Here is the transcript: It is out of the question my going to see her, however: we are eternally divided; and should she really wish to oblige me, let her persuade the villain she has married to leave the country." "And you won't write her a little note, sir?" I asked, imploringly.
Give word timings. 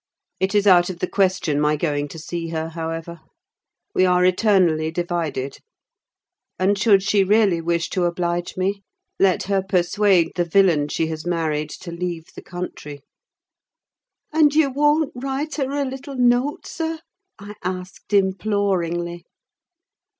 It 0.39 0.55
is 0.55 0.65
out 0.65 0.89
of 0.89 0.97
the 0.97 1.05
question 1.07 1.61
my 1.61 1.75
going 1.75 2.07
to 2.07 2.17
see 2.17 2.47
her, 2.47 2.69
however: 2.69 3.19
we 3.93 4.03
are 4.03 4.25
eternally 4.25 4.89
divided; 4.89 5.59
and 6.57 6.75
should 6.75 7.03
she 7.03 7.23
really 7.23 7.61
wish 7.61 7.87
to 7.91 8.05
oblige 8.05 8.57
me, 8.57 8.81
let 9.19 9.43
her 9.43 9.61
persuade 9.61 10.31
the 10.35 10.43
villain 10.43 10.87
she 10.87 11.05
has 11.05 11.27
married 11.27 11.69
to 11.81 11.91
leave 11.91 12.29
the 12.33 12.41
country." 12.41 13.01
"And 14.33 14.55
you 14.55 14.71
won't 14.71 15.11
write 15.13 15.57
her 15.57 15.69
a 15.69 15.85
little 15.85 16.15
note, 16.15 16.65
sir?" 16.65 16.97
I 17.37 17.53
asked, 17.63 18.11
imploringly. 18.11 19.23